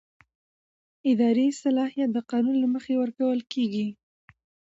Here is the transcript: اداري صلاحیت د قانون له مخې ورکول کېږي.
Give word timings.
اداري 1.11 1.47
صلاحیت 1.63 2.09
د 2.13 2.17
قانون 2.31 2.55
له 2.63 2.67
مخې 2.73 2.93
ورکول 3.01 3.39
کېږي. 3.53 3.87